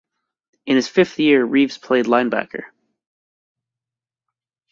In 0.65 0.77
his 0.77 0.87
fifth 0.87 1.19
year 1.19 1.45
Reeves 1.45 1.77
played 1.77 2.05
linebacker. 2.07 2.63